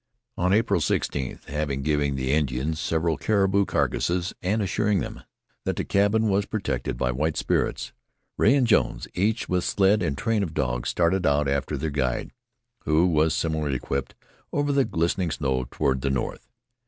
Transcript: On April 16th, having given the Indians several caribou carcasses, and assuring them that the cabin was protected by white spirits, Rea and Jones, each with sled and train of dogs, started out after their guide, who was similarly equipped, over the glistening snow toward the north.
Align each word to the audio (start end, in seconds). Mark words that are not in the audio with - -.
On 0.35 0.51
April 0.51 0.79
16th, 0.81 1.43
having 1.45 1.83
given 1.83 2.15
the 2.15 2.31
Indians 2.31 2.79
several 2.79 3.17
caribou 3.17 3.65
carcasses, 3.65 4.33
and 4.41 4.59
assuring 4.63 4.99
them 4.99 5.21
that 5.63 5.75
the 5.75 5.83
cabin 5.85 6.27
was 6.27 6.47
protected 6.47 6.97
by 6.97 7.11
white 7.11 7.37
spirits, 7.37 7.93
Rea 8.35 8.55
and 8.55 8.65
Jones, 8.65 9.07
each 9.13 9.47
with 9.47 9.63
sled 9.63 10.01
and 10.01 10.17
train 10.17 10.41
of 10.41 10.55
dogs, 10.55 10.89
started 10.89 11.27
out 11.27 11.47
after 11.47 11.77
their 11.77 11.91
guide, 11.91 12.31
who 12.85 13.05
was 13.05 13.35
similarly 13.35 13.75
equipped, 13.75 14.15
over 14.51 14.71
the 14.71 14.85
glistening 14.85 15.29
snow 15.29 15.67
toward 15.69 16.01
the 16.01 16.09
north. 16.09 16.47